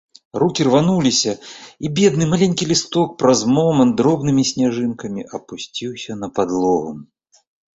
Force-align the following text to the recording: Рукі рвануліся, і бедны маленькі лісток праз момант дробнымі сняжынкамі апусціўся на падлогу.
Рукі 0.43 0.61
рвануліся, 0.67 1.33
і 1.87 1.91
бедны 1.99 2.25
маленькі 2.31 2.69
лісток 2.71 3.13
праз 3.21 3.39
момант 3.59 3.93
дробнымі 4.01 4.47
сняжынкамі 4.53 5.21
апусціўся 5.41 6.11
на 6.25 6.35
падлогу. 6.41 6.91